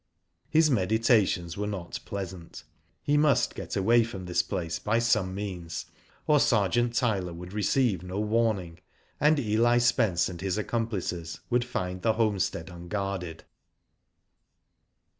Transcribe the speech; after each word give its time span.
His 0.49 0.71
meditations 0.71 1.57
were 1.57 1.67
not 1.67 1.99
pleasant. 2.05 2.63
He 3.03 3.17
must 3.17 3.53
get 3.53 3.75
away 3.75 4.03
from 4.03 4.25
this 4.25 4.41
place 4.41 4.79
by 4.79 4.97
some 4.97 5.35
means, 5.35 5.85
or 6.25 6.39
Sergeant 6.39 6.95
Tyler 6.95 7.33
would, 7.33 7.53
receive 7.53 8.01
no 8.01 8.19
warnings 8.19 8.79
and 9.19 9.37
Eli 9.37 9.77
Spence 9.77 10.27
and 10.27 10.41
his 10.41 10.57
accomplices 10.57 11.41
would 11.51 11.63
find 11.63 12.01
the 12.01 12.13
homestead 12.13 12.71
unguarded. 12.71 13.43